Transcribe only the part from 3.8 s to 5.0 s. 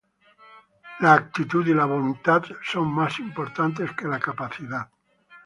que la capacidad